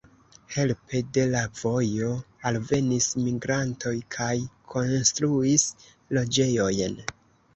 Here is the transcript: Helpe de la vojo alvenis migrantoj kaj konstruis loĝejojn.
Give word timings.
Helpe 0.53 1.01
de 1.17 1.23
la 1.33 1.41
vojo 1.57 2.07
alvenis 2.51 3.09
migrantoj 3.27 3.93
kaj 4.15 4.31
konstruis 4.75 5.67
loĝejojn. 6.19 6.97